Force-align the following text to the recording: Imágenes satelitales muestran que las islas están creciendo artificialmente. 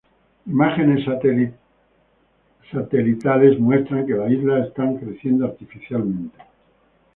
Imágenes 0.47 1.05
satelitales 2.71 3.59
muestran 3.59 4.07
que 4.07 4.13
las 4.15 4.31
islas 4.31 4.67
están 4.69 4.97
creciendo 4.97 5.45
artificialmente. 5.45 6.39